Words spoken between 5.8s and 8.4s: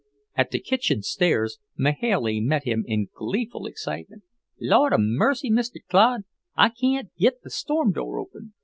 Claude, I can't git the storm door